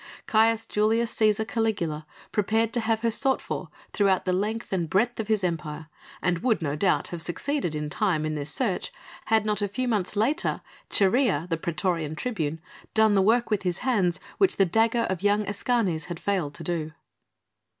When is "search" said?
8.51-8.91